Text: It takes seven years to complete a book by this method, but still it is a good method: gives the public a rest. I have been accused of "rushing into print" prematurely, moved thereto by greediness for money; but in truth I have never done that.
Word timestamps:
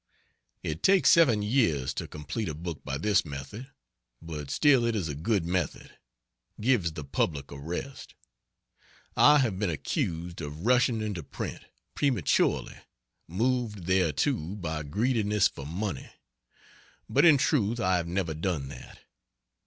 It 0.63 0.81
takes 0.81 1.11
seven 1.11 1.43
years 1.43 1.93
to 1.93 2.07
complete 2.07 2.49
a 2.49 2.55
book 2.55 2.83
by 2.83 2.97
this 2.97 3.23
method, 3.23 3.69
but 4.19 4.49
still 4.49 4.83
it 4.83 4.95
is 4.95 5.07
a 5.07 5.13
good 5.13 5.45
method: 5.45 5.91
gives 6.59 6.93
the 6.93 7.03
public 7.03 7.51
a 7.51 7.59
rest. 7.59 8.15
I 9.15 9.37
have 9.37 9.59
been 9.59 9.69
accused 9.69 10.41
of 10.41 10.65
"rushing 10.65 11.03
into 11.03 11.21
print" 11.21 11.65
prematurely, 11.93 12.77
moved 13.27 13.85
thereto 13.85 14.55
by 14.55 14.81
greediness 14.81 15.47
for 15.47 15.67
money; 15.67 16.09
but 17.07 17.23
in 17.23 17.37
truth 17.37 17.79
I 17.79 17.97
have 17.97 18.07
never 18.07 18.33
done 18.33 18.69
that. 18.69 19.01